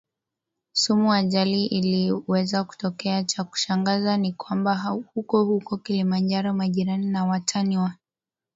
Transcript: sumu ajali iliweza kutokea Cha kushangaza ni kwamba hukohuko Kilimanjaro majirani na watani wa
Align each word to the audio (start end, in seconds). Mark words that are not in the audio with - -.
sumu 0.71 1.13
ajali 1.13 1.65
iliweza 1.65 2.63
kutokea 2.63 3.23
Cha 3.23 3.43
kushangaza 3.43 4.17
ni 4.17 4.33
kwamba 4.33 4.77
hukohuko 5.13 5.77
Kilimanjaro 5.77 6.53
majirani 6.53 7.05
na 7.05 7.25
watani 7.25 7.77
wa 7.77 7.93